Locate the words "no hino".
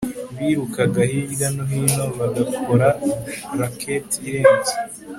1.55-2.05